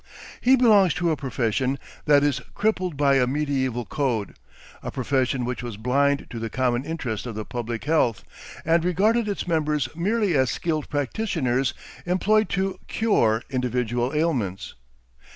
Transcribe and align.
He 0.41 0.55
belongs 0.55 0.95
to 0.95 1.11
a 1.11 1.15
profession 1.15 1.77
that 2.05 2.23
is 2.23 2.41
crippled 2.55 2.97
by 2.97 3.17
a 3.17 3.27
mediaeval 3.27 3.85
code, 3.85 4.35
a 4.81 4.89
profession 4.89 5.45
which 5.45 5.61
was 5.61 5.77
blind 5.77 6.25
to 6.31 6.39
the 6.39 6.49
common 6.49 6.83
interest 6.83 7.27
of 7.27 7.35
the 7.35 7.45
Public 7.45 7.83
Health 7.83 8.23
and 8.65 8.83
regarded 8.83 9.27
its 9.27 9.47
members 9.47 9.89
merely 9.95 10.35
as 10.35 10.49
skilled 10.49 10.89
practitioners 10.89 11.75
employed 12.03 12.49
to 12.49 12.79
"cure" 12.87 13.43
individual 13.51 14.11
ailments. 14.15 14.73